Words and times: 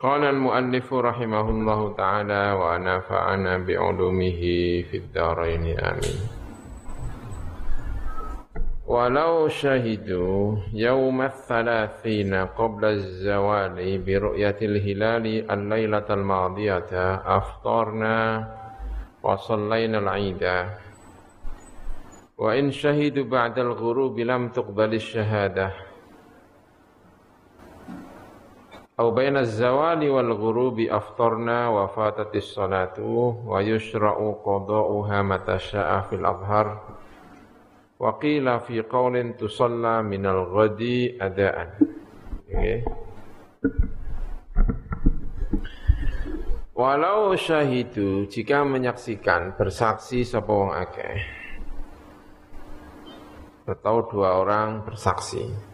قال 0.00 0.24
المؤلف 0.24 0.94
رحمه 0.94 1.50
الله 1.50 1.92
تعالى 1.92 2.44
ونفعنا 2.52 3.58
بعلومه 3.58 4.40
في 4.88 4.96
الدارين 4.96 5.78
آمين. 5.78 6.18
ولو 8.86 9.48
شهدوا 9.48 10.56
يوم 10.72 11.22
الثلاثين 11.22 12.34
قبل 12.34 12.84
الزوال 12.84 13.98
برؤية 13.98 14.56
الهلال 14.62 15.50
الليلة 15.50 16.08
الماضية 16.10 16.92
أفطرنا 17.36 18.48
وصلينا 19.22 19.98
العيد. 19.98 20.42
وإن 22.38 22.70
شهدوا 22.70 23.24
بعد 23.24 23.58
الغروب 23.58 24.18
لم 24.18 24.48
تقبل 24.48 24.94
الشهادة. 24.94 25.89
Au 29.00 29.16
baina 29.16 29.48
zawali 29.48 30.12
wal 30.12 30.36
ghurubi 30.36 30.84
aftarna 30.92 31.72
wa 31.72 31.88
fatatis 31.88 32.52
salatu 32.52 33.32
wa 33.48 33.64
yushra'u 33.64 34.44
qada'uha 34.44 35.24
mata 35.24 35.56
sya'a 35.56 36.04
fil 36.04 36.20
adhar 36.20 36.84
wa 37.96 38.20
qila 38.20 38.60
fi 38.60 38.84
qawlin 38.84 39.40
tusalla 39.40 40.04
minal 40.04 40.52
ghadi 40.52 41.16
adaan. 41.16 41.80
Okay. 42.44 42.84
Walau 46.76 47.32
syahidu 47.40 48.28
jika 48.28 48.68
menyaksikan 48.68 49.56
bersaksi 49.56 50.28
sepawang 50.28 50.76
akeh. 50.76 51.24
Atau 53.64 54.12
dua 54.12 54.44
orang 54.44 54.84
bersaksi. 54.84 55.69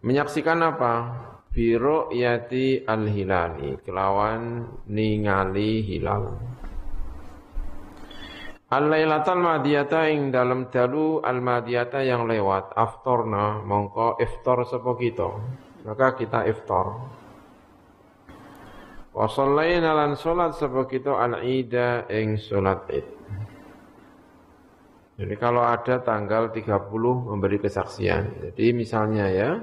Menyaksikan 0.05 0.61
apa? 0.61 1.25
Biro 1.57 2.13
yati 2.13 2.85
al-hilali 2.85 3.81
Kelawan 3.81 4.61
ningali 4.93 5.81
hilal 5.89 6.37
Al-lailatal 8.67 9.39
madiyata 9.39 10.11
ing 10.11 10.35
dalam 10.35 10.67
dalu 10.75 11.23
al-madiyata 11.23 12.03
yang 12.03 12.27
lewat. 12.27 12.75
Aftorna 12.75 13.63
mongko 13.63 14.19
iftar 14.19 14.67
sapa 14.67 14.99
kita? 14.99 15.31
Maka 15.87 16.19
kita 16.19 16.43
iftar 16.51 16.87
wa 19.17 19.25
shallaina 19.31 19.95
lan 19.95 20.19
salat 20.19 20.59
sapa 20.59 20.83
kita 20.85 21.15
al-ida 21.15 22.11
ing 22.11 22.35
salat 22.43 22.83
id. 22.91 23.07
Jadi 25.17 25.35
kalau 25.39 25.63
ada 25.63 26.03
tanggal 26.03 26.51
30 26.51 26.67
memberi 27.33 27.63
kesaksian. 27.63 28.51
Jadi 28.51 28.75
misalnya 28.75 29.31
ya 29.31 29.63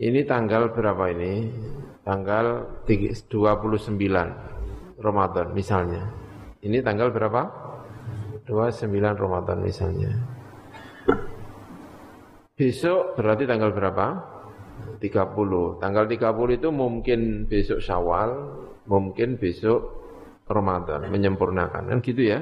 ini 0.00 0.24
tanggal 0.24 0.72
berapa 0.72 1.12
ini? 1.12 1.52
Tanggal 2.02 2.80
29 2.88 4.00
Ramadan 4.96 5.46
misalnya 5.52 6.25
ini 6.66 6.82
tanggal 6.82 7.14
berapa 7.14 7.42
29 8.46 8.90
Ramadan 9.14 9.58
misalnya. 9.62 10.10
Besok 12.56 13.14
berarti 13.18 13.44
tanggal 13.44 13.70
berapa? 13.74 14.06
30. 14.98 15.82
Tanggal 15.82 16.04
30 16.08 16.58
itu 16.58 16.68
mungkin 16.72 17.44
besok 17.50 17.78
Syawal, 17.84 18.30
mungkin 18.88 19.36
besok 19.36 19.92
Ramadan, 20.48 21.10
menyempurnakan. 21.10 21.90
Kan 21.90 21.98
gitu 22.00 22.22
ya? 22.22 22.40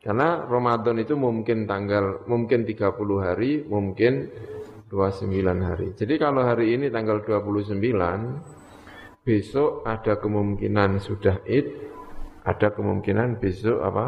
Karena 0.00 0.44
Ramadan 0.44 1.00
itu 1.00 1.16
mungkin 1.16 1.64
tanggal 1.64 2.24
mungkin 2.28 2.68
30 2.68 2.92
hari, 3.24 3.64
mungkin 3.64 4.28
29 4.92 5.64
hari. 5.64 5.96
Jadi 5.96 6.14
kalau 6.20 6.44
hari 6.44 6.76
ini 6.76 6.92
tanggal 6.92 7.24
29, 7.24 7.80
besok 9.24 9.82
ada 9.88 10.20
kemungkinan 10.20 11.00
sudah 11.00 11.40
Id, 11.48 11.66
ada 12.44 12.68
kemungkinan 12.70 13.40
besok 13.40 13.80
apa? 13.80 14.06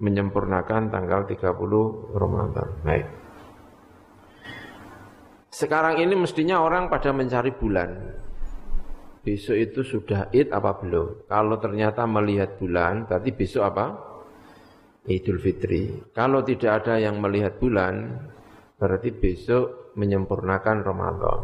menyempurnakan 0.00 0.88
tanggal 0.88 1.28
30 1.28 2.16
Ramadan. 2.16 2.68
Baik. 2.80 3.06
Sekarang 5.52 6.00
ini 6.00 6.16
mestinya 6.16 6.64
orang 6.64 6.88
pada 6.88 7.12
mencari 7.12 7.52
bulan. 7.52 8.16
Besok 9.20 9.56
itu 9.60 9.84
sudah 9.84 10.32
id 10.32 10.48
apa 10.56 10.80
belum? 10.80 11.28
Kalau 11.28 11.60
ternyata 11.60 12.08
melihat 12.08 12.56
bulan, 12.56 13.04
berarti 13.04 13.30
besok 13.36 13.62
apa? 13.68 13.86
Idul 15.04 15.36
Fitri. 15.36 16.08
Kalau 16.16 16.40
tidak 16.40 16.80
ada 16.80 16.96
yang 16.96 17.20
melihat 17.20 17.60
bulan, 17.60 18.24
berarti 18.80 19.12
besok 19.12 19.92
menyempurnakan 20.00 20.80
Ramadan. 20.80 21.40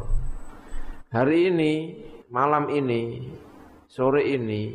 Hari 1.13 1.53
ini, 1.53 1.73
malam 2.33 2.73
ini, 2.73 3.21
sore 3.85 4.25
ini, 4.25 4.73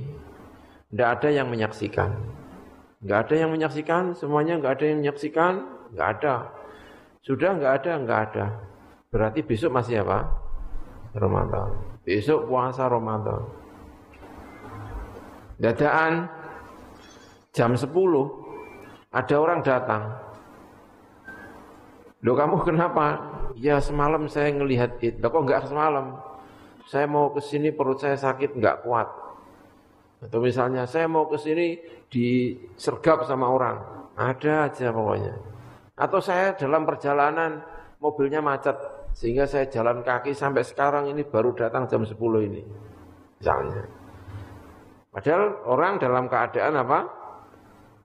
tidak 0.91 1.09
ada 1.17 1.29
yang 1.31 1.47
menyaksikan. 1.47 2.11
Enggak 3.01 3.19
ada 3.25 3.35
yang 3.39 3.49
menyaksikan, 3.55 4.03
semuanya 4.13 4.59
enggak 4.59 4.77
ada 4.77 4.85
yang 4.91 4.99
menyaksikan, 4.99 5.53
enggak 5.95 6.09
ada. 6.19 6.35
Sudah 7.23 7.55
enggak 7.55 7.73
ada, 7.81 7.91
enggak 7.95 8.19
ada. 8.29 8.45
Berarti 9.07 9.39
besok 9.41 9.71
masih 9.71 10.03
apa? 10.03 10.27
Ramadan. 11.15 11.79
Besok 12.03 12.51
puasa 12.51 12.91
Ramadan. 12.91 13.41
Dadaan 15.63 16.27
jam 17.55 17.71
10 17.71 17.87
ada 19.15 19.35
orang 19.39 19.59
datang. 19.63 20.03
Loh 22.21 22.35
kamu 22.35 22.67
kenapa? 22.67 23.05
Ya 23.55 23.79
semalam 23.79 24.27
saya 24.27 24.51
ngelihat 24.51 24.99
itu. 24.99 25.17
kok 25.23 25.39
enggak 25.39 25.65
semalam? 25.71 26.19
Saya 26.85 27.07
mau 27.07 27.31
ke 27.31 27.39
sini 27.39 27.71
perut 27.71 27.97
saya 28.03 28.19
sakit 28.19 28.59
enggak 28.59 28.83
kuat. 28.83 29.30
Atau 30.21 30.37
misalnya 30.37 30.85
saya 30.85 31.09
mau 31.09 31.25
ke 31.25 31.37
sini 31.41 31.81
disergap 32.05 33.25
sama 33.25 33.49
orang. 33.49 33.77
Ada 34.13 34.69
aja 34.69 34.93
pokoknya. 34.93 35.33
Atau 35.97 36.21
saya 36.21 36.53
dalam 36.53 36.85
perjalanan 36.85 37.65
mobilnya 37.97 38.41
macet 38.41 38.77
sehingga 39.17 39.49
saya 39.49 39.65
jalan 39.67 40.05
kaki 40.05 40.37
sampai 40.37 40.61
sekarang 40.61 41.09
ini 41.09 41.25
baru 41.25 41.57
datang 41.57 41.89
jam 41.89 42.05
10 42.05 42.13
ini. 42.47 42.61
Misalnya. 43.41 43.83
Padahal 45.11 45.65
orang 45.67 45.93
dalam 45.97 46.25
keadaan 46.29 46.73
apa? 46.77 46.99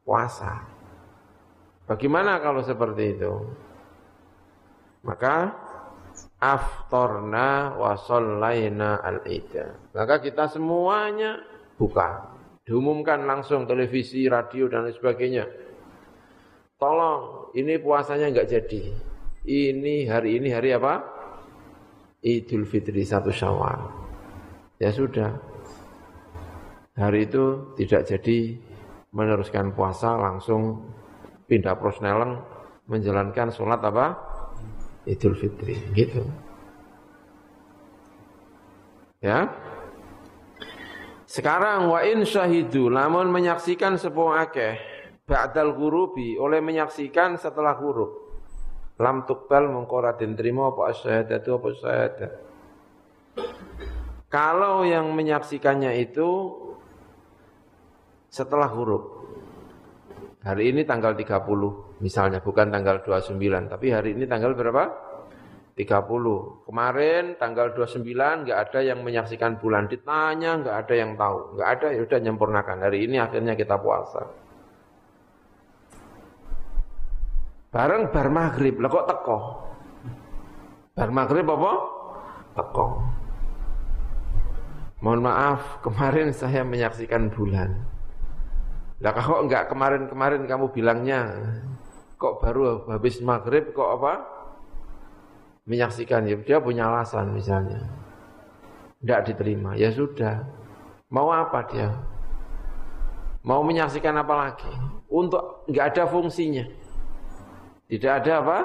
Puasa. 0.03 0.53
Bagaimana 1.87 2.43
kalau 2.43 2.65
seperti 2.67 3.15
itu? 3.15 3.33
Maka 5.07 5.55
aftorna 6.43 7.79
wa 7.79 7.95
al-ida. 7.95 9.67
Maka 9.95 10.15
kita 10.19 10.51
semuanya 10.51 11.39
buka. 11.77 12.35
Diumumkan 12.67 13.23
langsung 13.29 13.69
televisi, 13.69 14.27
radio 14.27 14.67
dan 14.67 14.89
lain 14.89 14.97
sebagainya. 14.97 15.45
Tolong, 16.77 17.55
ini 17.55 17.79
puasanya 17.79 18.29
enggak 18.29 18.51
jadi. 18.51 18.83
Ini 19.47 20.11
hari 20.11 20.43
ini 20.43 20.51
hari 20.51 20.75
apa? 20.75 20.99
Idul 22.27 22.67
Fitri 22.67 23.07
satu 23.07 23.31
Syawal. 23.31 23.87
Ya 24.83 24.91
sudah. 24.91 25.39
Hari 26.99 27.31
itu 27.31 27.77
tidak 27.79 28.11
jadi 28.11 28.59
meneruskan 29.15 29.71
puasa 29.71 30.19
langsung 30.19 30.91
pindah 31.47 31.79
prosneleng 31.79 32.43
menjalankan 32.91 33.55
sholat 33.55 33.79
apa? 33.87 34.19
Idul 35.07 35.39
Fitri 35.39 35.79
gitu. 35.95 36.27
Ya, 39.23 39.49
sekarang 41.37 41.93
wa 41.93 42.01
in 42.01 42.25
syahidu 42.25 42.89
lamun 42.89 43.29
menyaksikan 43.29 44.01
sebuah 44.01 44.49
akeh 44.49 44.81
ba'dal 45.29 45.77
gurubi 45.77 46.41
oleh 46.41 46.65
menyaksikan 46.65 47.37
setelah 47.37 47.77
huruf 47.77 48.09
lam 48.97 49.29
tukbal 49.29 49.69
mengkora 49.69 50.17
den 50.17 50.33
trimo 50.33 50.73
apa 50.73 50.97
itu 50.97 51.51
apa 51.53 51.69
syahadat. 51.77 52.33
Kalau 54.33 54.89
yang 54.89 55.13
menyaksikannya 55.13 55.93
itu 56.01 56.29
setelah 58.33 58.73
huruf 58.73 59.05
hari 60.41 60.73
ini 60.73 60.89
tanggal 60.89 61.13
30 61.13 62.01
misalnya 62.01 62.41
bukan 62.41 62.73
tanggal 62.73 63.05
29 63.05 63.37
tapi 63.69 63.93
hari 63.93 64.17
ini 64.17 64.25
tanggal 64.25 64.57
berapa 64.57 65.06
30. 65.77 66.65
Kemarin 66.65 67.37
tanggal 67.37 67.77
29 67.77 68.01
nggak 68.49 68.59
ada 68.59 68.81
yang 68.81 69.05
menyaksikan 69.05 69.61
bulan 69.61 69.87
ditanya 69.93 70.57
nggak 70.65 70.77
ada 70.89 70.95
yang 70.97 71.13
tahu 71.21 71.61
nggak 71.61 71.69
ada 71.69 71.87
ya 71.93 72.01
udah 72.01 72.19
nyempurnakan 72.25 72.79
hari 72.81 73.05
ini 73.05 73.21
akhirnya 73.21 73.53
kita 73.53 73.77
puasa 73.77 74.25
bareng 77.69 78.09
bar 78.09 78.29
maghrib 78.33 78.81
lah 78.81 78.89
kok 78.89 79.05
teko 79.05 79.39
Bar 80.97 81.13
maghrib 81.13 81.45
apa? 81.45 81.73
Teko. 82.57 83.05
Mohon 85.05 85.29
maaf, 85.29 85.85
kemarin 85.85 86.33
saya 86.33 86.65
menyaksikan 86.65 87.29
bulan. 87.29 87.85
Lah 89.05 89.13
kok 89.13 89.45
enggak 89.45 89.69
kemarin-kemarin 89.69 90.49
kamu 90.49 90.73
bilangnya 90.73 91.37
kok 92.17 92.41
baru 92.41 92.89
habis 92.89 93.21
maghrib 93.21 93.77
kok 93.77 94.01
apa? 94.01 94.36
Menyaksikan 95.67 96.31
ya 96.31 96.39
dia 96.39 96.59
punya 96.63 96.87
alasan 96.87 97.35
misalnya. 97.35 97.83
Enggak 99.03 99.27
diterima. 99.27 99.75
Ya 99.75 99.91
sudah. 99.91 100.47
Mau 101.11 101.31
apa 101.31 101.67
dia? 101.71 101.91
Mau 103.47 103.63
menyaksikan 103.63 104.15
apa 104.15 104.35
lagi? 104.35 104.71
Untuk 105.11 105.67
enggak 105.71 105.95
ada 105.95 106.05
fungsinya. 106.11 106.67
Tidak 107.87 108.13
ada 108.23 108.33
apa? 108.43 108.59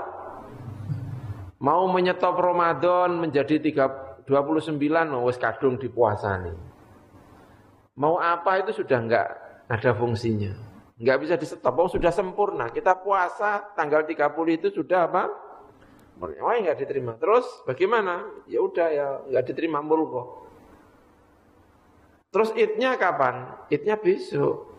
Mau 1.62 1.86
menyetop 1.94 2.42
Ramadan 2.42 3.22
menjadi 3.22 3.62
3, 3.62 4.26
29 4.26 4.82
oh, 5.14 5.30
wis 5.30 5.38
kadung 5.38 5.78
dipuasani. 5.78 6.58
Mau 7.98 8.18
apa 8.18 8.66
itu 8.66 8.82
sudah 8.82 8.98
enggak 8.98 9.28
ada 9.70 9.94
fungsinya. 9.94 10.58
Enggak 10.98 11.18
bisa 11.22 11.34
di 11.38 11.46
stop, 11.46 11.78
oh, 11.78 11.90
sudah 11.90 12.10
sempurna. 12.10 12.74
Kita 12.74 12.98
puasa 12.98 13.78
tanggal 13.78 14.02
30 14.06 14.58
itu 14.58 14.74
sudah 14.74 15.06
apa? 15.06 15.51
Wah 16.22 16.54
enggak 16.54 16.78
diterima. 16.86 17.18
Terus 17.18 17.66
bagaimana? 17.66 18.46
Ya 18.46 18.62
udah 18.62 18.88
ya 18.94 19.08
enggak 19.26 19.46
diterima 19.50 19.82
mulko. 19.82 20.46
Terus 22.30 22.54
idnya 22.54 22.96
kapan? 22.96 23.68
Idnya 23.74 23.98
besok. 23.98 24.70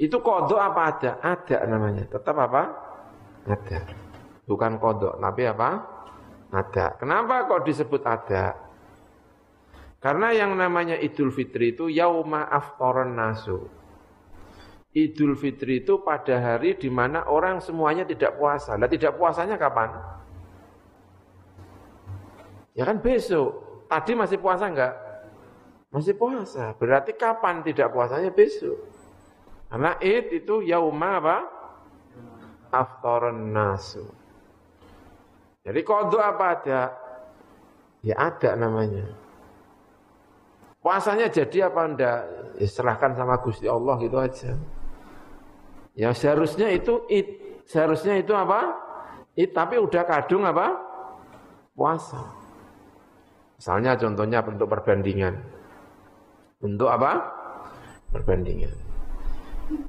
Itu 0.00 0.24
kodok 0.24 0.58
apa 0.58 0.80
ada? 0.88 1.12
Ada 1.20 1.68
namanya. 1.68 2.08
Tetap 2.08 2.34
apa? 2.40 2.62
Ada. 3.46 3.86
Bukan 4.48 4.80
kodok, 4.82 5.20
tapi 5.20 5.42
apa? 5.46 5.70
Ada. 6.50 6.98
Kenapa 6.98 7.46
kok 7.46 7.62
disebut 7.62 8.02
ada? 8.02 8.58
Karena 10.02 10.34
yang 10.34 10.58
namanya 10.58 10.98
Idul 10.98 11.30
Fitri 11.30 11.78
itu 11.78 11.86
yauma 11.86 12.50
aftoran 12.50 13.14
nasu. 13.14 13.70
Idul 14.92 15.40
Fitri 15.40 15.80
itu 15.80 16.04
pada 16.04 16.36
hari 16.36 16.76
di 16.76 16.92
mana 16.92 17.24
orang 17.24 17.64
semuanya 17.64 18.04
tidak 18.04 18.36
puasa. 18.36 18.76
Lah 18.76 18.84
tidak 18.84 19.16
puasanya 19.16 19.56
kapan? 19.56 19.88
Ya 22.76 22.84
kan 22.84 23.00
besok. 23.00 23.56
Tadi 23.88 24.12
masih 24.12 24.36
puasa 24.36 24.68
enggak? 24.68 24.92
Masih 25.88 26.12
puasa. 26.16 26.76
Berarti 26.76 27.16
kapan 27.16 27.64
tidak 27.64 27.88
puasanya 27.92 28.32
besok? 28.32 28.76
Karena 29.72 29.96
Id 29.96 30.44
itu 30.44 30.60
yauma 30.60 31.20
apa? 31.20 31.36
Aftoran 32.72 33.52
nasu. 33.52 34.04
Jadi 35.64 35.80
kodok 35.84 36.20
apa 36.20 36.44
ada? 36.52 36.80
Ya 38.04 38.16
ada 38.20 38.56
namanya. 38.60 39.08
Puasanya 40.84 41.32
jadi 41.32 41.72
apa 41.72 41.80
enggak? 41.80 42.20
Ya, 42.60 42.68
serahkan 42.68 43.16
sama 43.16 43.40
Gusti 43.40 43.64
Allah 43.64 43.96
gitu 44.04 44.20
aja. 44.20 44.52
Ya 45.92 46.16
seharusnya 46.16 46.72
itu 46.72 47.04
it, 47.12 47.60
seharusnya 47.68 48.16
itu 48.16 48.32
apa? 48.32 48.72
It, 49.36 49.52
tapi 49.52 49.76
udah 49.76 50.04
kadung 50.08 50.48
apa? 50.48 50.72
Puasa. 51.76 52.20
Misalnya 53.60 53.96
contohnya 54.00 54.40
bentuk 54.40 54.68
perbandingan. 54.72 55.36
Untuk 56.64 56.88
apa? 56.88 57.20
Perbandingan. 58.10 58.72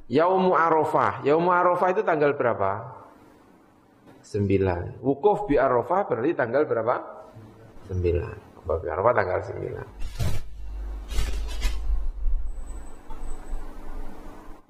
Yaumu 0.08 0.52
Arafah. 0.56 1.24
Yaumu 1.24 1.52
Arafah 1.52 1.88
itu 1.92 2.02
tanggal 2.04 2.36
berapa? 2.36 2.72
Sembilan. 4.24 5.00
Wukuf 5.04 5.44
bi 5.48 5.60
Arafah 5.60 6.08
berarti 6.08 6.32
tanggal 6.32 6.64
berapa? 6.64 6.94
Sembilan. 7.88 8.36
Wukuf 8.60 8.78
bi 8.84 8.88
Arafah 8.88 9.12
tanggal 9.12 9.40
sembilan. 9.44 9.86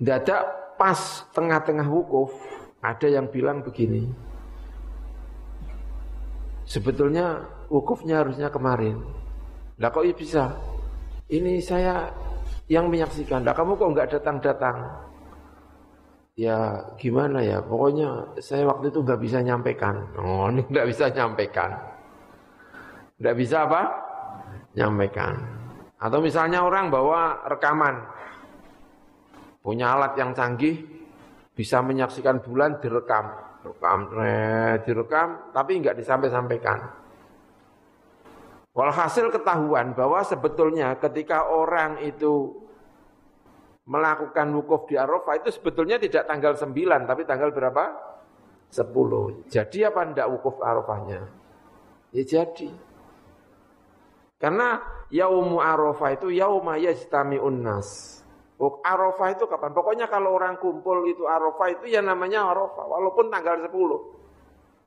Ada 0.05 0.64
pas 0.75 0.99
tengah-tengah 1.35 1.87
wukuf, 1.87 2.35
ada 2.85 3.07
yang 3.09 3.31
bilang 3.31 3.65
begini. 3.65 4.11
Sebetulnya 6.65 7.45
wukufnya 7.69 8.25
harusnya 8.25 8.49
kemarin. 8.49 9.01
Lah 9.79 9.91
kok 9.93 10.07
bisa? 10.17 10.55
Ini 11.29 11.61
saya 11.61 12.09
yang 12.69 12.89
menyaksikan. 12.89 13.45
Lah 13.45 13.53
kamu 13.53 13.77
kok 13.77 13.91
nggak 13.93 14.11
datang-datang? 14.19 14.77
Ya 16.35 16.83
gimana 16.99 17.47
ya, 17.47 17.63
pokoknya 17.63 18.35
saya 18.43 18.67
waktu 18.67 18.91
itu 18.91 19.07
nggak 19.07 19.21
bisa 19.23 19.39
nyampaikan. 19.39 20.03
Oh, 20.19 20.51
ini 20.51 20.67
nggak 20.67 20.87
bisa 20.91 21.07
nyampaikan. 21.15 21.71
Nggak 23.23 23.37
bisa 23.39 23.57
apa? 23.71 23.83
Nyampaikan. 24.75 25.39
Atau 26.03 26.19
misalnya 26.19 26.67
orang 26.67 26.91
bawa 26.91 27.47
rekaman, 27.47 28.03
punya 29.65 29.97
alat 29.97 30.13
yang 30.21 30.37
canggih, 30.37 30.77
bisa 31.57 31.81
menyaksikan 31.81 32.45
bulan 32.45 32.77
direkam, 32.85 33.33
rekam, 33.65 34.13
direkam, 34.85 35.29
tapi 35.57 35.81
enggak 35.81 35.97
disampai-sampaikan. 35.97 36.85
Walhasil 38.77 39.33
ketahuan 39.33 39.97
bahwa 39.97 40.21
sebetulnya 40.27 40.99
ketika 41.01 41.49
orang 41.49 42.03
itu 42.05 42.61
melakukan 43.87 44.51
wukuf 44.51 44.91
di 44.91 44.99
Arafah 44.99 45.39
itu 45.39 45.55
sebetulnya 45.55 45.97
tidak 45.97 46.27
tanggal 46.27 46.59
9 46.59 46.75
tapi 47.09 47.23
tanggal 47.25 47.55
berapa? 47.55 47.85
10. 48.75 49.49
Jadi 49.49 49.79
apa 49.87 50.01
enggak 50.03 50.29
wukuf 50.29 50.59
Arafahnya? 50.61 51.23
Ya 52.11 52.23
jadi. 52.27 52.69
Karena 54.43 54.83
yaumu 55.09 55.63
Arafah 55.63 56.19
itu 56.19 56.35
yauma 56.35 56.75
yajtami'un 56.77 57.63
nas. 57.63 58.21
Arafah 58.63 59.35
itu 59.35 59.45
kapan? 59.51 59.75
Pokoknya 59.75 60.07
kalau 60.07 60.39
orang 60.39 60.55
kumpul 60.63 61.03
itu 61.11 61.27
Arafah 61.27 61.75
itu 61.75 61.91
ya 61.91 61.99
namanya 61.99 62.55
Arafah 62.55 62.87
walaupun 62.87 63.27
tanggal 63.27 63.59
10. 63.59 63.71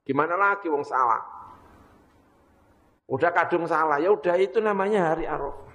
Gimana 0.07 0.39
lagi 0.39 0.71
wong 0.71 0.87
salah? 0.87 1.19
Udah 3.11 3.31
kadung 3.31 3.67
salah, 3.67 3.99
ya 3.99 4.11
udah 4.11 4.35
itu 4.39 4.63
namanya 4.63 5.11
hari 5.11 5.27
Arafah. 5.27 5.67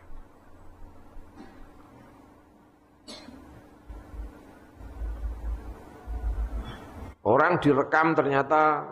Orang 7.22 7.62
direkam 7.62 8.18
ternyata 8.18 8.82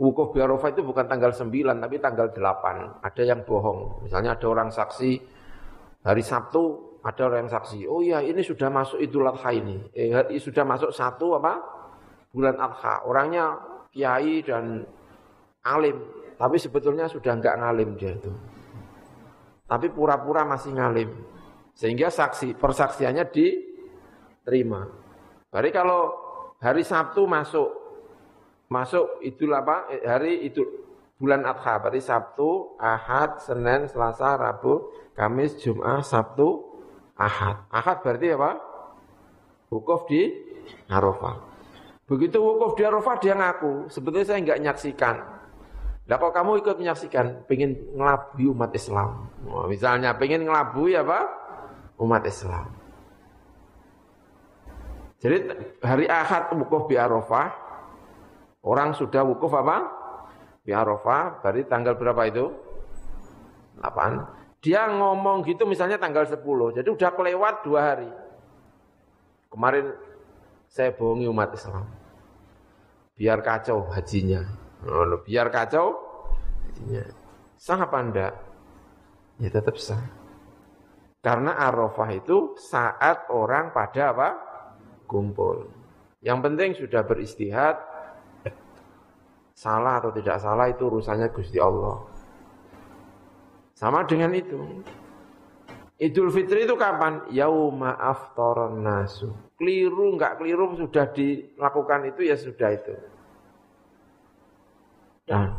wukuf 0.00 0.32
di 0.32 0.40
Arafah 0.40 0.72
itu 0.72 0.80
bukan 0.86 1.04
tanggal 1.04 1.34
9 1.36 1.52
tapi 1.52 1.96
tanggal 2.00 2.32
8. 2.32 3.02
Ada 3.04 3.22
yang 3.28 3.44
bohong. 3.44 4.08
Misalnya 4.08 4.38
ada 4.38 4.46
orang 4.48 4.72
saksi 4.72 5.20
hari 6.06 6.24
Sabtu 6.24 6.91
ada 7.02 7.22
orang 7.26 7.46
yang 7.46 7.52
saksi, 7.52 7.78
oh 7.90 7.98
iya 7.98 8.22
ini 8.22 8.46
sudah 8.46 8.70
masuk 8.70 9.02
Idul 9.02 9.26
Adha 9.26 9.50
ini. 9.50 9.90
Eh, 9.90 10.38
sudah 10.38 10.62
masuk 10.62 10.94
satu 10.94 11.34
apa? 11.34 11.58
Bulan 12.30 12.54
Adha. 12.62 13.02
Orangnya 13.10 13.58
kiai 13.90 14.46
dan 14.46 14.86
alim, 15.66 15.98
tapi 16.38 16.56
sebetulnya 16.62 17.10
sudah 17.10 17.34
enggak 17.34 17.58
ngalim 17.58 17.98
dia 17.98 18.14
itu. 18.14 18.30
Tapi 19.66 19.90
pura-pura 19.90 20.46
masih 20.46 20.78
ngalim. 20.78 21.10
Sehingga 21.74 22.06
saksi 22.06 22.54
persaksiannya 22.54 23.24
diterima. 23.34 24.86
Jadi 25.50 25.68
kalau 25.74 26.14
hari 26.62 26.86
Sabtu 26.86 27.26
masuk 27.26 27.68
masuk 28.70 29.18
Idul 29.26 29.58
apa? 29.58 29.90
Eh, 29.90 30.06
hari 30.06 30.46
itu 30.46 30.62
bulan 31.18 31.42
Adha, 31.46 31.82
berarti 31.82 32.02
Sabtu, 32.02 32.78
Ahad, 32.78 33.42
Senin, 33.42 33.86
Selasa, 33.86 34.34
Rabu, 34.34 34.90
Kamis, 35.14 35.54
Jumat, 35.62 36.02
Sabtu, 36.02 36.71
Ahad. 37.16 37.68
Ahad 37.68 37.96
berarti 38.00 38.32
apa? 38.32 38.50
Wukuf 39.68 40.08
di 40.08 40.32
Arafah. 40.88 41.36
Begitu 42.08 42.36
wukuf 42.40 42.76
di 42.76 42.84
Arafah 42.84 43.16
dia 43.20 43.32
ngaku, 43.32 43.88
sebetulnya 43.88 44.26
saya 44.28 44.38
enggak 44.40 44.60
nyaksikan. 44.60 45.16
Lah 46.10 46.16
kok 46.18 46.34
kamu 46.34 46.60
ikut 46.60 46.76
menyaksikan, 46.82 47.46
pengen 47.46 47.78
ngelabui 47.94 48.50
umat 48.50 48.74
Islam. 48.74 49.32
Oh, 49.46 49.70
misalnya 49.70 50.12
pengen 50.18 50.44
ngelabui 50.44 50.98
apa? 50.98 51.30
Umat 51.96 52.26
Islam. 52.26 52.68
Jadi 55.22 55.36
hari 55.78 56.10
Ahad 56.10 56.50
wukuf 56.58 56.90
di 56.90 56.98
Arafah, 56.98 57.54
orang 58.66 58.92
sudah 58.98 59.22
wukuf 59.22 59.54
apa? 59.54 59.86
Di 60.66 60.74
Arafah, 60.74 61.38
berarti 61.38 61.62
tanggal 61.70 61.94
berapa 61.94 62.22
itu? 62.26 62.50
8. 63.78 64.41
Dia 64.62 64.86
ngomong 64.86 65.42
gitu 65.42 65.66
misalnya 65.66 65.98
tanggal 65.98 66.22
10, 66.22 66.38
jadi 66.78 66.86
udah 66.86 67.10
kelewat 67.18 67.66
dua 67.66 67.80
hari. 67.82 68.10
Kemarin 69.50 69.90
saya 70.70 70.94
bohongi 70.94 71.26
umat 71.26 71.50
Islam. 71.52 71.84
Biar 73.18 73.42
kacau 73.42 73.90
hajinya. 73.90 74.46
Oh, 74.86 75.18
biar 75.26 75.50
kacau 75.50 75.98
hajinya. 76.62 77.04
Sah 77.58 77.82
apa 77.82 77.98
enggak? 77.98 78.32
Ya 79.42 79.50
tetap 79.50 79.76
sah. 79.82 80.00
Karena 81.22 81.58
Arafah 81.58 82.10
itu 82.14 82.54
saat 82.58 83.30
orang 83.34 83.74
pada 83.74 84.14
apa? 84.14 84.28
Kumpul. 85.10 85.70
Yang 86.22 86.38
penting 86.38 86.70
sudah 86.78 87.02
beristihad, 87.02 87.76
Salah 89.52 90.00
atau 90.00 90.10
tidak 90.10 90.40
salah 90.40 90.66
itu 90.66 90.88
urusannya 90.88 91.28
Gusti 91.30 91.60
Allah. 91.60 92.02
Sama 93.74 94.04
dengan 94.06 94.32
itu. 94.36 94.82
Idul 96.02 96.34
Fitri 96.34 96.66
itu 96.66 96.74
kapan? 96.74 97.30
Yauma 97.30 97.94
aftaron 97.94 98.82
nasu. 98.82 99.30
Keliru 99.54 100.18
enggak 100.18 100.42
keliru 100.42 100.74
sudah 100.74 101.06
dilakukan 101.14 102.10
itu 102.10 102.26
ya 102.26 102.34
sudah 102.34 102.74
itu. 102.74 102.94
Nah, 105.30 105.54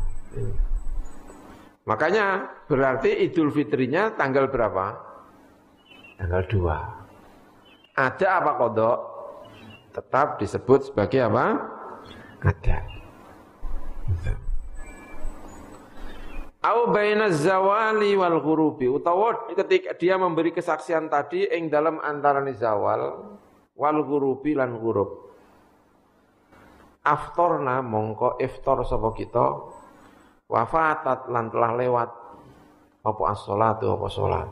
makanya 1.88 2.52
berarti 2.68 3.24
Idul 3.24 3.48
Fitrinya 3.48 4.12
tanggal 4.12 4.52
berapa? 4.52 5.00
Tanggal 6.20 6.42
2. 6.46 7.96
Ada 7.96 8.28
apa 8.44 8.52
kodok? 8.60 8.98
Tetap 9.96 10.36
disebut 10.42 10.92
sebagai 10.92 11.24
apa? 11.24 11.56
Ada. 12.44 12.78
Au 16.64 16.88
baina 16.88 17.28
zawali 17.28 18.16
wal 18.16 18.40
ghurubi 18.40 18.88
utawa 18.88 19.52
ketika 19.52 19.92
dia 20.00 20.16
memberi 20.16 20.48
kesaksian 20.48 21.12
tadi 21.12 21.44
ing 21.44 21.68
dalam 21.68 22.00
antarane 22.00 22.56
zawal 22.56 23.36
wal 23.76 23.98
ghurubi 24.00 24.56
lan 24.56 24.80
ghurub. 24.80 25.28
Aftorna 27.04 27.84
mongko 27.84 28.40
iftar 28.40 28.80
sapa 28.88 29.12
kita 29.12 29.46
wafatat 30.48 31.28
lan 31.28 31.52
telah 31.52 31.70
lewat 31.76 32.10
apa 33.04 33.22
as-salatu 33.28 34.00
apa 34.00 34.06
salat. 34.08 34.48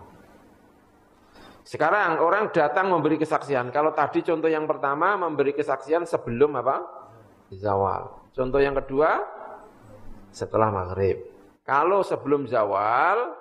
Sekarang 1.64 2.20
orang 2.20 2.52
datang 2.52 2.92
memberi 2.92 3.16
kesaksian. 3.16 3.72
Kalau 3.72 3.96
tadi 3.96 4.20
contoh 4.20 4.52
yang 4.52 4.68
pertama 4.68 5.16
memberi 5.16 5.56
kesaksian 5.56 6.04
sebelum 6.04 6.60
apa? 6.60 6.76
Zawal. 7.56 8.28
Contoh 8.36 8.60
yang 8.60 8.76
kedua 8.76 9.16
setelah 10.28 10.68
maghrib. 10.68 11.31
Kalau 11.62 12.02
sebelum 12.02 12.50
zawal, 12.50 13.38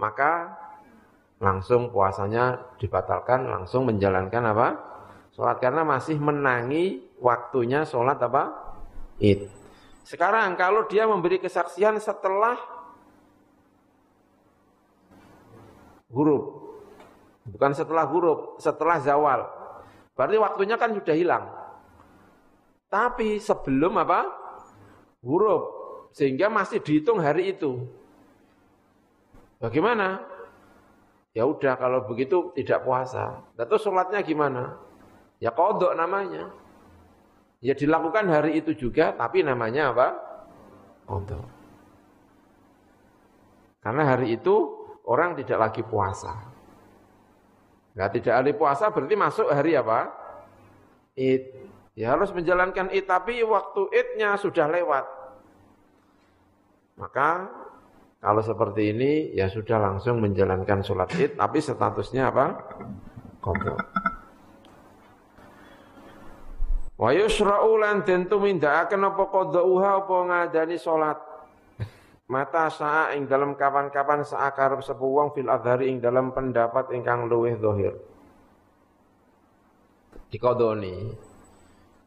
maka 0.00 0.56
langsung 1.36 1.92
puasanya 1.92 2.72
dibatalkan, 2.80 3.44
langsung 3.50 3.84
menjalankan 3.84 4.42
apa? 4.46 4.68
Sholat 5.36 5.60
karena 5.60 5.84
masih 5.84 6.16
menangi 6.16 7.02
waktunya 7.20 7.84
sholat 7.84 8.16
apa? 8.22 8.52
Id. 9.20 9.48
Sekarang 10.06 10.56
kalau 10.56 10.88
dia 10.88 11.04
memberi 11.04 11.38
kesaksian 11.38 12.00
setelah 12.00 12.56
huruf, 16.08 16.44
bukan 17.48 17.72
setelah 17.76 18.04
huruf, 18.08 18.56
setelah 18.60 18.98
zawal, 19.00 19.40
berarti 20.16 20.36
waktunya 20.40 20.76
kan 20.80 20.92
sudah 20.96 21.16
hilang. 21.16 21.44
Tapi 22.92 23.40
sebelum 23.40 23.96
apa? 24.00 24.28
Huruf, 25.24 25.81
sehingga 26.12 26.52
masih 26.52 26.78
dihitung 26.84 27.18
hari 27.18 27.56
itu. 27.56 27.88
Bagaimana? 29.58 30.20
Ya 31.32 31.48
udah 31.48 31.80
kalau 31.80 32.04
begitu 32.04 32.52
tidak 32.52 32.84
puasa. 32.84 33.40
Lalu 33.56 33.76
sholatnya 33.80 34.20
gimana? 34.20 34.76
Ya 35.40 35.48
kodok 35.48 35.96
namanya. 35.96 36.52
Ya 37.64 37.72
dilakukan 37.72 38.28
hari 38.28 38.60
itu 38.60 38.76
juga, 38.76 39.16
tapi 39.16 39.40
namanya 39.40 39.96
apa? 39.96 40.08
Kodok. 41.08 41.46
Karena 43.80 44.02
hari 44.14 44.36
itu 44.36 44.54
orang 45.08 45.34
tidak 45.40 45.58
lagi 45.58 45.82
puasa. 45.82 46.52
Nah, 47.92 48.08
tidak 48.08 48.34
hari 48.34 48.52
puasa 48.56 48.88
berarti 48.88 49.16
masuk 49.16 49.48
hari 49.50 49.76
apa? 49.76 50.12
Id. 51.16 51.42
Ya 51.92 52.16
harus 52.16 52.32
menjalankan 52.32 52.88
id, 52.88 53.04
tapi 53.04 53.44
waktu 53.44 53.88
idnya 53.92 54.36
sudah 54.40 54.64
lewat. 54.68 55.21
Maka 57.02 57.50
kalau 58.22 58.38
seperti 58.38 58.94
ini 58.94 59.34
ya 59.34 59.50
sudah 59.50 59.82
langsung 59.82 60.22
menjalankan 60.22 60.86
sholat 60.86 61.10
id, 61.18 61.34
tapi 61.34 61.58
statusnya 61.58 62.30
apa? 62.30 62.54
Kodok. 63.42 63.78
Wa 66.94 67.10
yusra'u 67.10 67.82
lan 67.82 68.06
den 68.06 68.30
tumindakaken 68.30 69.02
apa 69.02 69.24
qadauha 69.26 70.06
apa 70.06 70.16
ngadani 70.30 70.78
salat. 70.78 71.18
Mata 72.30 72.70
sa'a 72.70 73.18
ing 73.18 73.26
dalam 73.26 73.58
kapan-kapan 73.58 74.22
sa'a 74.22 74.54
karep 74.54 74.86
sepu 74.86 75.10
wong 75.10 75.34
fil 75.34 75.50
adhari 75.50 75.90
ing 75.90 75.98
dalam 75.98 76.30
pendapat 76.30 76.94
ingkang 76.94 77.26
luwih 77.26 77.58
zahir. 77.58 77.98
Dikodoni. 80.30 81.10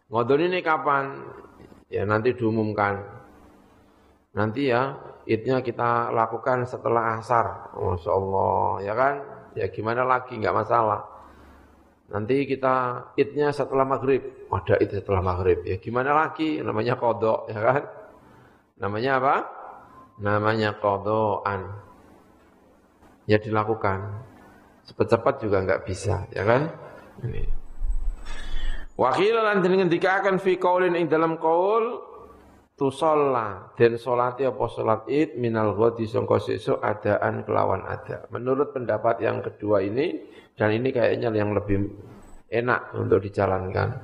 Ngodoni 0.08 0.46
ini 0.48 0.60
kapan? 0.64 1.06
Ya 1.92 2.08
nanti 2.08 2.32
diumumkan. 2.32 3.15
Nanti 4.36 4.68
ya 4.68 5.00
idnya 5.24 5.64
kita 5.64 6.12
lakukan 6.12 6.68
setelah 6.68 7.18
asar. 7.18 7.72
Masya 7.74 8.12
Allah, 8.12 8.68
ya 8.84 8.94
kan? 8.94 9.16
Ya 9.56 9.66
gimana 9.72 10.04
lagi, 10.04 10.36
nggak 10.36 10.52
masalah. 10.52 11.08
Nanti 12.12 12.46
kita 12.46 13.08
idnya 13.18 13.50
setelah 13.50 13.88
maghrib. 13.88 14.22
Ada 14.52 14.78
id 14.78 14.92
setelah 15.02 15.24
maghrib. 15.24 15.64
Ya 15.66 15.80
gimana 15.80 16.14
lagi? 16.14 16.62
Namanya 16.62 17.00
kodok, 17.00 17.50
ya 17.50 17.60
kan? 17.64 17.82
Namanya 18.78 19.12
apa? 19.24 19.36
Namanya 20.22 20.76
kodokan. 20.78 21.82
Ya 23.26 23.42
dilakukan. 23.42 24.22
Cepat-cepat 24.86 25.42
juga 25.42 25.66
nggak 25.66 25.82
bisa, 25.88 26.30
ya 26.30 26.46
kan? 26.46 26.70
Ini. 27.26 27.42
Wakil 28.96 29.36
lan 29.36 29.60
jenengan 29.66 29.92
dikakan 29.92 30.40
fi 30.40 30.56
qaulin 30.56 30.96
ing 30.96 31.10
dalam 31.10 31.36
qaul 32.76 32.92
tusalla 32.92 33.72
dan 33.80 33.96
solati 33.96 34.44
apa 34.44 34.68
solat 34.68 35.08
id 35.08 35.40
minal 35.40 35.76
ghadi 35.76 36.04
sangka 36.08 36.44
sesuk 36.44 36.84
adaan 36.84 37.48
kelawan 37.48 37.88
ada. 37.88 38.28
Menurut 38.32 38.76
pendapat 38.76 39.24
yang 39.24 39.40
kedua 39.40 39.80
ini 39.80 40.28
dan 40.56 40.72
ini 40.76 40.92
kayaknya 40.92 41.32
yang 41.32 41.56
lebih 41.56 41.88
enak 42.52 42.96
untuk 42.96 43.24
dijalankan. 43.24 44.04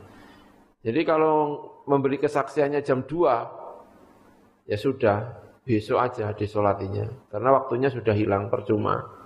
Jadi 0.81 1.01
kalau 1.05 1.67
memberi 1.85 2.17
kesaksiannya 2.17 2.81
jam 2.81 3.05
2 3.05 4.71
ya 4.71 4.77
sudah 4.79 5.17
besok 5.61 6.01
aja 6.01 6.33
disolatinya 6.33 7.05
karena 7.29 7.49
waktunya 7.53 7.89
sudah 7.91 8.15
hilang 8.15 8.49
percuma. 8.49 9.19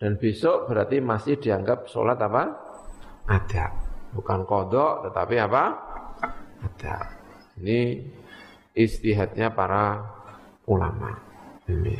Dan 0.00 0.16
besok 0.16 0.64
berarti 0.64 0.96
masih 0.96 1.36
dianggap 1.36 1.84
sholat 1.84 2.16
apa? 2.16 2.56
Ada. 3.28 3.68
Bukan 4.16 4.48
kodok 4.48 5.10
tetapi 5.10 5.36
apa? 5.36 5.64
Ada. 6.64 6.96
Ini 7.60 7.80
istihadnya 8.74 9.50
para 9.50 10.04
ulama. 10.66 11.18
Ini. 11.66 11.96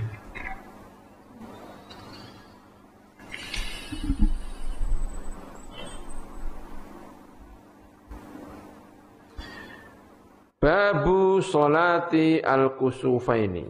Babu 10.60 11.40
solati 11.40 12.38
al-kusufaini. 12.38 13.64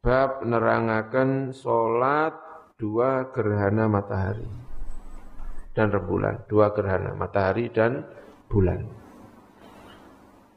Bab 0.00 0.44
nerangakan 0.44 1.52
solat 1.52 2.32
dua 2.76 3.28
gerhana 3.32 3.84
matahari 3.88 4.48
dan 5.72 5.92
rembulan. 5.92 6.44
Dua 6.48 6.72
gerhana 6.76 7.16
matahari 7.16 7.72
dan 7.72 8.04
bulan. 8.48 8.84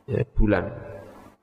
Ya, 0.07 0.23
bulan. 0.35 0.92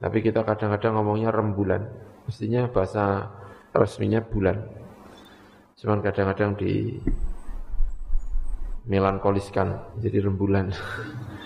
Tapi 0.00 0.18
kita 0.24 0.40
kadang-kadang 0.48 0.96
ngomongnya 0.96 1.28
rembulan. 1.28 1.84
Mestinya 2.24 2.64
bahasa 2.72 3.28
resminya 3.76 4.24
bulan. 4.24 4.64
Cuman 5.76 6.00
kadang-kadang 6.00 6.56
di 6.56 6.96
melankoliskan 8.88 10.00
jadi 10.00 10.24
rembulan. 10.24 10.72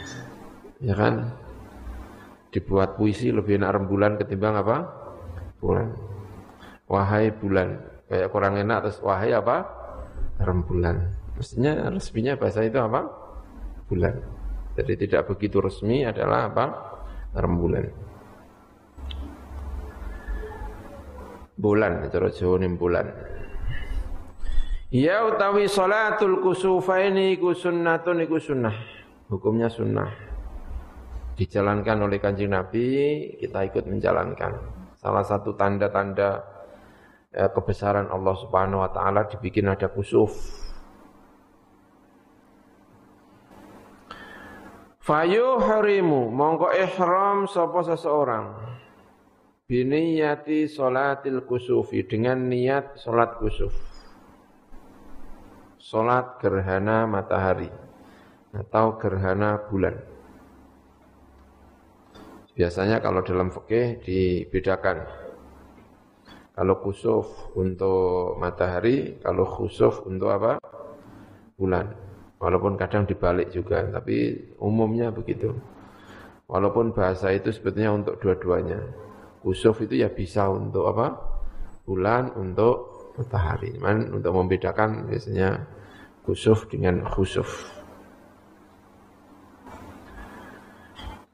ya 0.87 0.95
kan? 0.95 1.35
Dibuat 2.55 2.95
puisi 2.95 3.35
lebih 3.35 3.59
enak 3.59 3.75
rembulan 3.75 4.15
ketimbang 4.23 4.55
apa? 4.55 4.77
Bulan. 5.59 5.91
Wahai 6.87 7.35
bulan. 7.35 7.83
Kayak 8.07 8.31
kurang 8.31 8.55
enak 8.55 8.87
terus 8.87 9.03
wahai 9.03 9.35
apa? 9.35 9.67
Rembulan. 10.39 11.11
Mestinya 11.35 11.91
resminya 11.91 12.39
bahasa 12.39 12.63
itu 12.63 12.79
apa? 12.79 13.11
Bulan. 13.91 14.15
Jadi 14.79 15.07
tidak 15.07 15.27
begitu 15.27 15.59
resmi 15.59 16.07
adalah 16.07 16.47
apa? 16.47 16.65
Rembulan. 17.35 18.14
Bulan 21.55 22.11
cara 22.11 22.29
Jawa 22.31 22.59
bulan 22.75 23.07
Ya 24.95 25.27
utawi 25.27 25.67
salatul 25.67 26.39
kusufaini 26.39 27.35
iku 27.35 27.51
sunnatun 27.51 28.23
iku 28.23 28.39
sunnah. 28.39 28.79
Hukumnya 29.27 29.67
sunnah. 29.67 30.07
Dijalankan 31.35 32.07
oleh 32.07 32.23
kanjeng 32.23 32.55
Nabi 32.55 32.87
kita 33.43 33.67
ikut 33.67 33.91
menjalankan. 33.91 34.55
Salah 34.95 35.27
satu 35.27 35.59
tanda-tanda 35.59 36.47
ya, 37.35 37.51
kebesaran 37.51 38.07
Allah 38.07 38.39
Subhanahu 38.39 38.87
wa 38.87 38.91
taala 38.95 39.27
dibikin 39.27 39.67
ada 39.67 39.91
kusuf. 39.91 40.31
Fayu 45.03 45.59
harimu 45.59 46.31
mongko 46.31 46.71
ihram 46.71 47.51
sapa 47.51 47.83
seseorang 47.83 48.79
biniyati 49.65 50.69
salatil 50.69 51.41
kusufi 51.49 52.05
dengan 52.05 52.37
niat 52.53 53.01
salat 53.01 53.41
kusuf. 53.41 53.73
Salat 55.81 56.37
gerhana 56.41 57.09
matahari 57.09 57.73
atau 58.53 59.01
gerhana 59.01 59.61
bulan. 59.69 59.97
Biasanya 62.55 63.01
kalau 63.01 63.25
dalam 63.25 63.51
fikih 63.51 63.99
dibedakan. 64.05 65.05
Kalau 66.55 66.79
kusuf 66.79 67.51
untuk 67.59 68.39
matahari, 68.39 69.19
kalau 69.19 69.43
khusuf 69.43 70.07
untuk 70.07 70.31
apa? 70.31 70.63
Bulan. 71.59 71.91
Walaupun 72.39 72.79
kadang 72.79 73.11
dibalik 73.11 73.51
juga, 73.51 73.83
tapi 73.91 74.39
umumnya 74.63 75.11
begitu. 75.11 75.51
Walaupun 76.47 76.95
bahasa 76.95 77.35
itu 77.35 77.51
sebetulnya 77.51 77.91
untuk 77.91 78.23
dua-duanya. 78.23 79.04
Kusuf 79.45 79.85
itu 79.85 80.01
ya 80.01 80.09
bisa 80.09 80.49
untuk 80.49 80.89
apa? 80.89 81.13
Bulan, 81.85 82.33
untuk 82.33 83.13
matahari. 83.21 83.77
Cuman 83.77 84.09
untuk 84.17 84.33
membedakan 84.33 85.05
biasanya 85.05 85.69
kusuf 86.25 86.65
dengan 86.73 87.05
khusuf. 87.05 87.69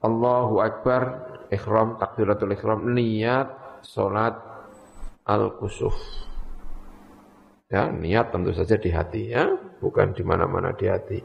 Allahu 0.02 0.59
Akbar, 0.59 1.02
ikhram, 1.55 2.02
takbiratul 2.02 2.50
ikhram, 2.50 2.90
niat 2.90 3.79
salat 3.87 4.35
al-kusuf. 5.29 5.95
Ya, 7.71 7.87
niat 7.87 8.35
tentu 8.35 8.50
saja 8.50 8.75
di 8.75 8.90
hati 8.90 9.31
ya, 9.31 9.55
bukan 9.79 10.11
di 10.11 10.26
mana-mana 10.26 10.75
di 10.75 10.90
hati. 10.90 11.23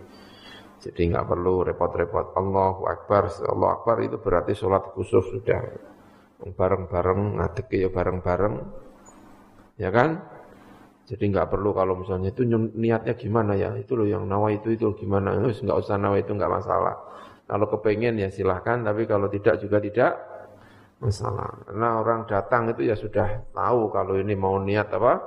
Jadi 0.85 1.01
nggak 1.09 1.25
perlu 1.25 1.65
repot-repot. 1.65 2.37
Allahu 2.37 2.85
Akbar, 2.85 3.33
Allahu 3.33 3.71
Akbar 3.81 4.05
itu 4.05 4.21
berarti 4.21 4.53
sholat 4.53 4.93
kusuf 4.93 5.25
sudah 5.33 5.65
bareng-bareng, 6.43 7.39
ngadek 7.39 7.67
ya 7.71 7.89
bareng-bareng, 7.89 8.55
ya 9.79 9.89
kan? 9.91 10.19
Jadi 11.05 11.29
nggak 11.29 11.53
perlu 11.53 11.69
kalau 11.71 12.01
misalnya 12.01 12.33
itu 12.33 12.43
niatnya 12.73 13.13
gimana 13.13 13.53
ya, 13.53 13.77
itu 13.77 13.93
loh 13.93 14.09
yang 14.09 14.25
nawa 14.25 14.49
itu 14.51 14.73
itu 14.73 14.89
gimana, 14.97 15.37
nggak 15.37 15.77
usah 15.77 16.01
nawa 16.01 16.17
itu 16.17 16.33
nggak 16.33 16.49
masalah. 16.49 16.97
Kalau 17.45 17.69
kepengen 17.69 18.17
ya 18.17 18.33
silahkan, 18.33 18.81
tapi 18.81 19.05
kalau 19.05 19.29
tidak 19.29 19.61
juga 19.61 19.77
tidak 19.77 20.17
masalah. 20.97 21.61
Karena 21.69 22.01
orang 22.01 22.25
datang 22.25 22.73
itu 22.73 22.89
ya 22.89 22.97
sudah 22.97 23.45
tahu 23.53 23.93
kalau 23.93 24.17
ini 24.17 24.33
mau 24.33 24.57
niat 24.57 24.89
apa? 24.89 25.21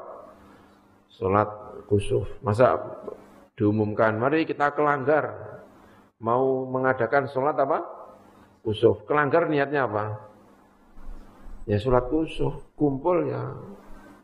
Sholat 1.14 1.46
kusuf. 1.86 2.26
Masa 2.42 2.74
diumumkan, 3.54 4.18
mari 4.18 4.42
kita 4.42 4.74
kelanggar. 4.74 5.30
Mau 6.18 6.66
mengadakan 6.66 7.30
sholat 7.30 7.54
apa? 7.54 7.86
Kusuf. 8.66 9.06
Kelanggar 9.06 9.46
niatnya 9.46 9.86
apa? 9.86 10.04
Ya 11.68 11.76
sholat 11.76 12.08
kusuf. 12.08 12.64
Kumpul 12.72 13.28
ya 13.28 13.52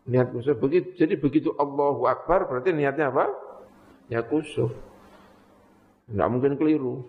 niat 0.08 0.32
kusuf. 0.32 0.56
Begitu, 0.56 0.96
jadi 0.96 1.20
begitu 1.20 1.52
Allahu 1.60 2.08
Akbar 2.08 2.48
berarti 2.48 2.72
niatnya 2.72 3.12
apa? 3.12 3.28
Ya 4.08 4.24
kusuf. 4.24 4.72
Tidak 6.08 6.28
mungkin 6.32 6.56
keliru. 6.56 7.04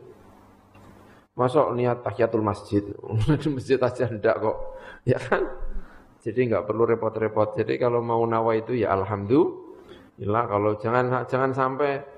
Masuk 1.36 1.72
niat 1.80 2.04
tahiyatul 2.04 2.44
masjid. 2.44 2.84
Masjid 3.56 3.80
aja 3.80 4.08
ndak 4.08 4.36
kok. 4.40 4.58
Ya 5.04 5.20
kan? 5.20 5.44
Jadi 6.24 6.52
enggak 6.52 6.64
perlu 6.64 6.88
repot-repot. 6.88 7.60
Jadi 7.60 7.76
kalau 7.76 8.00
mau 8.00 8.24
nawa 8.24 8.56
itu 8.56 8.72
ya 8.76 8.96
alhamdulillah. 8.96 10.44
Kalau 10.48 10.72
jangan 10.80 11.28
jangan 11.28 11.52
sampai 11.52 12.15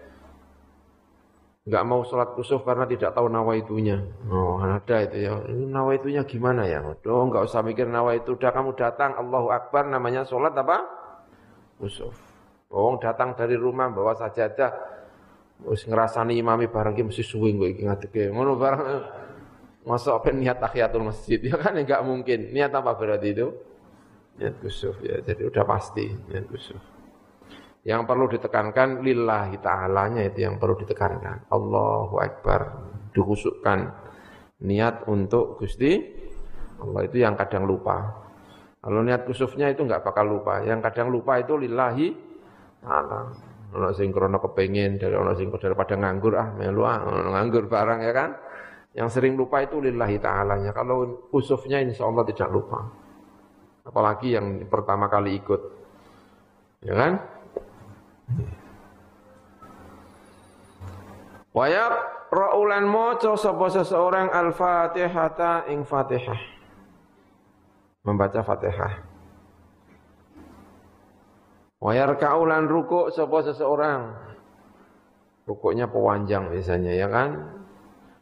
enggak 1.68 1.84
mau 1.84 2.02
sholat 2.08 2.32
kusuf 2.34 2.64
karena 2.64 2.88
tidak 2.88 3.12
tahu 3.12 3.28
nawa 3.28 3.60
itunya. 3.60 4.00
Oh, 4.32 4.56
ada 4.64 5.04
itu 5.04 5.28
ya. 5.28 5.36
Ini 5.52 5.68
nawa 5.68 6.00
itunya 6.00 6.24
gimana 6.24 6.64
ya? 6.64 6.80
Oh, 6.82 7.24
enggak 7.28 7.44
usah 7.44 7.60
mikir 7.60 7.92
nawa 7.92 8.16
itu. 8.16 8.40
Udah 8.40 8.56
kamu 8.56 8.74
datang 8.80 9.20
Allahu 9.20 9.52
Akbar 9.52 9.86
namanya 9.86 10.24
sholat 10.24 10.56
apa? 10.56 10.88
Kusuf. 11.76 12.16
Oh, 12.72 12.96
datang 12.96 13.36
dari 13.36 13.60
rumah 13.60 13.92
bawa 13.92 14.16
sajadah 14.16 14.98
Wis 15.58 15.90
ngrasani 15.90 16.38
imami 16.38 16.70
bareng 16.70 16.94
ki 16.94 17.04
mesti 17.10 17.26
suwi 17.26 17.58
kowe 17.58 17.66
iki 17.66 17.82
ngadeke. 17.90 18.30
Ngono 18.30 18.62
bareng 18.62 18.82
Masa 19.88 20.20
apa 20.20 20.36
niat 20.36 20.60
tahiyatul 20.60 21.08
masjid? 21.08 21.40
Ya 21.40 21.56
kan 21.56 21.72
enggak 21.72 22.04
mungkin. 22.04 22.52
Niat 22.52 22.76
apa 22.76 22.92
berarti 23.00 23.32
itu? 23.32 23.48
Niat 24.36 24.60
kusuf 24.60 25.00
ya. 25.00 25.24
Jadi 25.24 25.48
udah 25.48 25.64
pasti 25.64 26.12
niat 26.28 26.44
kusuf. 26.52 26.97
Yang 27.88 28.02
perlu 28.04 28.28
ditekankan 28.28 29.00
lillahi 29.00 29.64
ta'alanya 29.64 30.28
itu 30.28 30.44
yang 30.44 30.60
perlu 30.60 30.76
ditekankan. 30.76 31.48
Allahu 31.48 32.20
Akbar. 32.20 32.62
Dikhususkan 33.16 33.88
niat 34.60 35.08
untuk 35.08 35.56
Gusti 35.56 35.96
Allah 36.84 37.02
itu 37.08 37.24
yang 37.24 37.40
kadang 37.40 37.64
lupa. 37.64 38.28
Kalau 38.84 39.02
niat 39.02 39.24
kusufnya 39.24 39.72
itu 39.72 39.88
enggak 39.88 40.04
bakal 40.04 40.28
lupa. 40.28 40.62
Yang 40.68 40.92
kadang 40.92 41.10
lupa 41.10 41.40
itu 41.40 41.56
lillahi 41.56 42.08
ta'ala. 42.84 43.22
Ono 43.68 43.92
sing 43.92 44.12
krono 44.16 44.40
kepengin 44.40 44.96
dari 44.96 45.16
ono 45.16 45.36
sing 45.36 45.52
daripada 45.52 45.96
nganggur 46.00 46.34
ah 46.40 46.56
melu 46.56 46.88
ah 46.88 47.04
nganggur 47.08 47.72
barang 47.72 48.00
ya 48.04 48.14
kan. 48.14 48.30
Yang 49.00 49.10
sering 49.16 49.40
lupa 49.40 49.64
itu 49.64 49.80
lillahi 49.80 50.20
ta'alanya. 50.20 50.72
Kalau 50.76 51.30
usufnya 51.32 51.80
insya 51.80 52.04
Allah 52.04 52.24
tidak 52.28 52.52
lupa. 52.52 52.84
Apalagi 53.88 54.36
yang 54.36 54.68
pertama 54.68 55.08
kali 55.08 55.40
ikut. 55.40 55.62
Ya 56.84 56.94
kan? 56.94 57.37
Wayar 61.58 61.92
ra'ulan 62.30 62.86
moco 62.86 63.34
sapa 63.34 63.66
seseorang 63.74 64.30
al-fatihata 64.30 65.66
ing 65.74 65.82
fatihah. 65.88 66.38
Membaca 68.06 68.46
fatihah. 68.46 68.94
Wayar 71.82 72.14
kaulan 72.22 72.70
rukuk 72.70 73.10
sapa 73.10 73.42
seseorang. 73.42 74.14
Rukuknya 75.50 75.90
pewanjang 75.90 76.54
misalnya 76.54 76.94
ya 76.94 77.08
kan. 77.10 77.58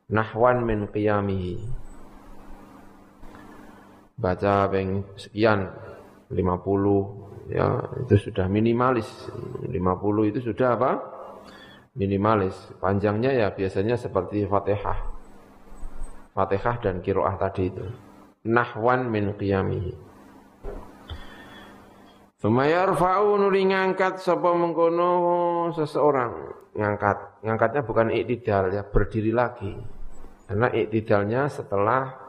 Nahwan 0.07 0.63
min 0.63 0.87
qiyamihi. 0.87 1.59
Baca 4.15 4.71
peng 4.71 5.03
sekian 5.19 5.75
50 6.31 7.34
ya 7.49 7.81
itu 8.01 8.29
sudah 8.29 8.49
minimalis. 8.49 9.07
50 9.65 10.31
itu 10.31 10.39
sudah 10.41 10.77
apa? 10.77 10.91
Minimalis. 11.95 12.55
Panjangnya 12.81 13.31
ya 13.31 13.47
biasanya 13.53 13.95
seperti 13.95 14.45
Fatihah. 14.45 14.99
Fatihah 16.35 16.75
dan 16.83 16.99
kiroah 16.99 17.35
tadi 17.39 17.71
itu. 17.71 17.85
Nahwan 18.45 19.09
min 19.09 19.33
qiyamihi. 19.33 19.93
Sumayar 22.35 22.93
fa'u 22.93 23.41
nuli 23.41 23.65
ngangkat 23.71 24.21
sapa 24.21 24.53
mengkono 24.53 25.71
seseorang. 25.73 26.53
Ngangkat. 26.75 27.41
Ngangkatnya 27.41 27.81
bukan 27.87 28.13
iktidal 28.13 28.69
ya, 28.69 28.83
berdiri 28.85 29.31
lagi. 29.33 29.73
Karena 30.45 30.69
iktidalnya 30.69 31.49
setelah 31.49 32.24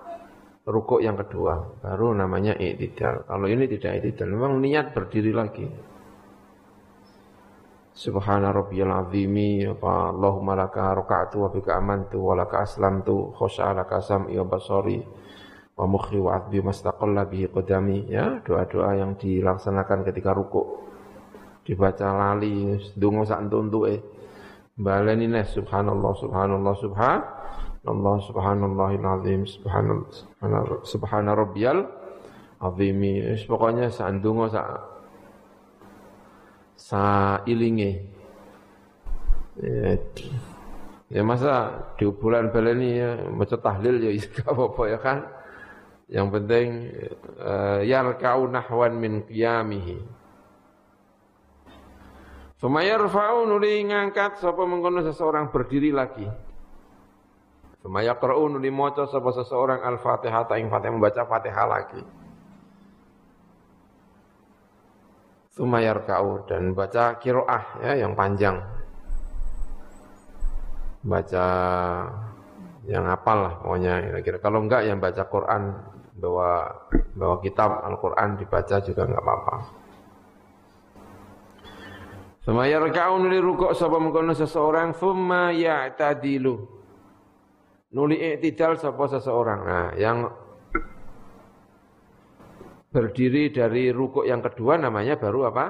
rukuk 0.66 0.98
yang 0.98 1.14
kedua. 1.14 1.78
Baru 1.80 2.10
namanya 2.12 2.58
iktidal. 2.58 3.22
Kalau 3.24 3.46
ini 3.46 3.70
tidak 3.70 4.02
iktidal, 4.02 4.34
memang 4.34 4.58
niat 4.58 4.90
berdiri 4.90 5.30
lagi. 5.30 5.66
Subhana 7.96 8.52
rabbiyal 8.52 9.08
azimi 9.08 9.64
apa 9.64 10.12
Allahumma 10.12 10.52
laka 10.52 10.92
raka'tu 10.92 11.40
wa 11.40 11.48
bika 11.48 11.80
amantu 11.80 12.20
wa 12.20 12.36
laka 12.36 12.60
aslamtu 12.60 13.32
khosha 13.32 13.72
laka 13.72 14.04
sam'i 14.04 14.36
wa 14.36 14.44
basari 14.44 15.00
wa 15.80 15.88
mukhi 15.88 16.20
wa 16.20 16.36
abdi 16.36 16.60
mastaqalla 16.60 17.24
bihi 17.24 17.48
qadami 17.48 18.04
ya 18.12 18.44
doa-doa 18.44 19.00
yang 19.00 19.16
dilaksanakan 19.16 20.04
ketika 20.12 20.36
rukuk 20.36 20.84
dibaca 21.64 22.12
lali 22.12 22.76
ndonga 23.00 23.24
sak 23.24 23.48
entuk-entuke 23.48 24.04
baleni 24.76 25.24
nes 25.32 25.48
subhanallah 25.56 26.12
subhanallah 26.20 26.74
subhanallah 27.86 28.16
subhanallahil 28.26 29.06
azim 29.06 29.40
subhanallah 29.46 30.82
subhana 30.82 31.38
rabbiyal 31.38 31.86
azimi 32.58 33.22
pokoknya 33.46 33.94
sak 33.94 34.18
ndonga 34.18 34.50
sak 34.50 34.66
sa 36.74 37.02
ilinge 37.46 38.10
ya, 39.62 39.94
ya 41.14 41.22
masa 41.22 41.86
di 41.94 42.10
bulan 42.10 42.50
baleni 42.50 42.98
ya 42.98 43.22
maca 43.30 43.54
tahlil 43.54 44.02
ya 44.04 44.10
gak 44.18 44.50
apa-apa 44.50 44.82
ya 44.90 44.98
kan 44.98 45.18
yang 46.06 46.30
penting 46.30 46.94
uh, 47.42 47.82
yarka'u 47.82 48.46
nahwan 48.46 48.94
min 48.94 49.26
qiyamihi. 49.26 49.98
Sumayarfa'u 52.62 53.42
nuli 53.42 53.82
ngangkat 53.90 54.38
sapa 54.38 54.62
mengkono 54.64 55.02
seseorang 55.02 55.50
berdiri 55.50 55.90
lagi. 55.90 56.30
Sumayaqra'u 57.86 58.50
nuli 58.50 58.66
maca 58.74 59.06
sapa 59.06 59.30
seseorang 59.30 59.78
Al-Fatihah 59.78 60.50
ing 60.58 60.66
Fatihah 60.66 60.90
membaca 60.90 61.22
Fatihah 61.22 61.66
lagi. 61.70 62.02
Sumayarka'u 65.54 66.50
dan 66.50 66.74
baca 66.74 67.14
kiroah 67.22 67.78
ya 67.86 68.02
yang 68.02 68.18
panjang. 68.18 68.58
Baca 71.06 71.46
yang 72.90 73.06
apal 73.06 73.38
lah 73.38 73.54
pokoknya 73.62 74.02
kira-kira. 74.02 74.42
Kalau 74.42 74.66
enggak 74.66 74.82
yang 74.82 74.98
baca 74.98 75.22
Quran 75.30 75.62
bawa 76.18 76.66
bawa 77.14 77.38
kitab 77.38 77.86
Al-Qur'an 77.86 78.34
dibaca 78.34 78.82
juga 78.82 79.06
enggak 79.06 79.22
apa-apa. 79.22 79.54
Semaya 82.42 82.82
raka'u 82.82 83.14
nuli 83.22 83.38
rukuk 83.38 83.78
sapa 83.78 84.02
mengkono 84.02 84.34
seseorang 84.34 84.90
thumma 84.90 85.54
ya'tadilu. 85.54 86.75
Nuli 87.96 88.20
i'tidal 88.20 88.76
sapa 88.76 89.08
seseorang. 89.08 89.60
Nah, 89.64 89.88
yang 89.96 90.28
berdiri 92.92 93.48
dari 93.48 93.88
rukuk 93.88 94.28
yang 94.28 94.44
kedua 94.44 94.76
namanya 94.76 95.16
baru 95.16 95.48
apa? 95.48 95.66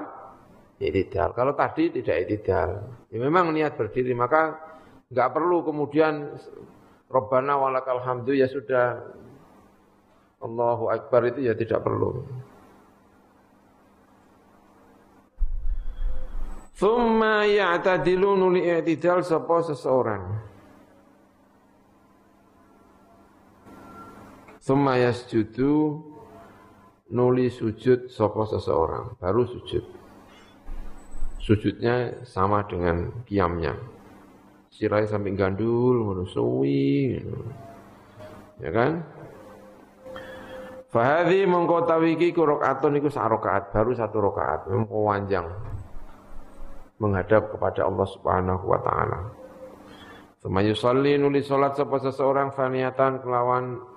I'tidal. 0.83 1.31
Kalau 1.31 1.55
tadi 1.55 1.87
tidak 1.87 2.27
i'tidal. 2.27 2.69
Ya 3.07 3.17
memang 3.23 3.55
niat 3.55 3.79
berdiri 3.79 4.11
maka 4.11 4.59
enggak 5.07 5.31
perlu 5.31 5.63
kemudian 5.63 6.35
Rabbana 7.07 7.55
walakal 7.55 8.03
hamdu 8.03 8.35
ya 8.35 8.51
sudah 8.51 8.99
Allahu 10.43 10.91
Akbar 10.91 11.31
itu 11.31 11.47
ya 11.47 11.55
tidak 11.55 11.79
perlu. 11.79 12.27
Thumma 16.75 17.47
ya'tadilu 17.47 18.35
nuli 18.35 18.67
i'tidal 18.67 19.23
sapa 19.23 19.63
seseorang. 19.63 20.56
Thumma 24.67 24.99
yasjudu 24.99 26.03
nuli 27.15 27.47
sujud 27.47 28.11
sapa 28.11 28.43
seseorang, 28.51 29.15
baru 29.15 29.47
sujud. 29.47 29.79
Sujudnya 31.39 32.27
sama 32.27 32.67
dengan 32.67 33.23
kiamnya. 33.23 33.79
Sirai 34.67 35.07
sampai 35.07 35.39
gandul, 35.39 36.27
suwi. 36.27 37.15
Ya 38.59 38.69
kan? 38.75 39.07
Fahadi 40.91 41.47
mongko 41.47 41.87
tawiki 41.87 42.35
ku 42.35 42.43
rakaatun 42.43 42.99
iku 42.99 43.07
sak 43.07 43.31
rakaat, 43.39 43.71
baru 43.71 43.95
satu 43.95 44.19
rakaat, 44.19 44.67
mengko 44.67 44.99
wanjang 45.07 45.47
menghadap 46.99 47.55
kepada 47.55 47.87
Allah 47.87 48.07
Subhanahu 48.11 48.65
wa 48.67 48.79
taala. 48.83 49.19
Semayu 50.43 50.75
yusalli 50.75 51.15
nuli 51.15 51.39
salat 51.39 51.79
sapa 51.79 52.03
seseorang 52.03 52.51
faniatan 52.51 53.23
kelawan 53.23 53.95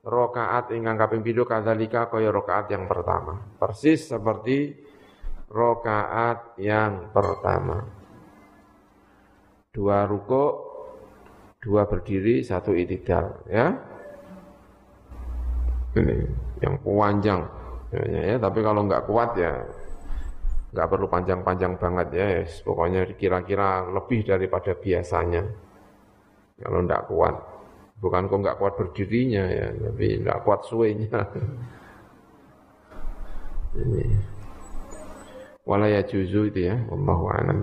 rakaat 0.00 0.72
ingkang 0.72 0.96
kaping 0.96 1.20
pindho 1.20 1.44
kadzalika 1.44 2.08
kaya 2.08 2.32
rakaat 2.32 2.72
yang 2.72 2.88
pertama. 2.88 3.36
Persis 3.60 4.08
seperti 4.08 4.72
rakaat 5.50 6.56
yang 6.56 7.12
pertama. 7.12 7.84
Dua 9.70 10.02
ruko, 10.08 10.44
dua 11.62 11.86
berdiri, 11.86 12.42
satu 12.42 12.74
itidal, 12.74 13.46
ya. 13.46 13.70
Ini 15.94 16.16
yang 16.62 16.74
panjang, 16.82 17.40
ya, 17.94 18.34
ya, 18.34 18.36
tapi 18.38 18.62
kalau 18.62 18.86
nggak 18.86 19.06
kuat 19.10 19.34
ya 19.38 19.58
nggak 20.70 20.86
perlu 20.86 21.06
panjang-panjang 21.10 21.82
banget 21.82 22.08
ya, 22.14 22.26
yes. 22.42 22.62
pokoknya 22.62 23.02
kira-kira 23.18 23.90
lebih 23.90 24.22
daripada 24.22 24.70
biasanya. 24.78 25.42
Kalau 26.62 26.78
nggak 26.86 27.02
kuat, 27.10 27.34
bukan 28.00 28.26
kok 28.26 28.40
nggak 28.40 28.58
kuat 28.58 28.74
berdirinya 28.80 29.44
ya, 29.44 29.66
tapi 29.76 30.24
nggak 30.24 30.40
kuat 30.42 30.60
suenya. 30.64 31.20
Ini. 33.76 34.04
Walaya 35.68 36.02
juzu 36.02 36.50
itu 36.50 36.66
ya, 36.66 36.76
Allahu 36.90 37.30
a'lam. 37.30 37.62